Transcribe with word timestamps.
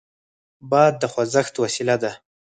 باد 0.69 0.93
د 1.01 1.03
خوځښت 1.11 1.53
وسیله 1.63 1.95
ده. 2.03 2.11